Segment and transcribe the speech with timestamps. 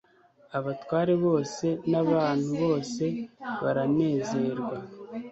[0.57, 3.03] abatware bose n abantu bose
[3.61, 4.77] baranezerwa